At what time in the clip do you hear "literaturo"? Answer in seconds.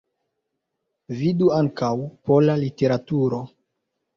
2.65-3.43